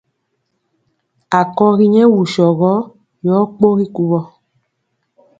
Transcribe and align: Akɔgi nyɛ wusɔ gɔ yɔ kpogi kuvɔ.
Akɔgi 1.39 1.85
nyɛ 1.93 2.03
wusɔ 2.13 2.45
gɔ 2.59 2.71
yɔ 3.25 3.35
kpogi 3.55 3.85
kuvɔ. 3.95 4.19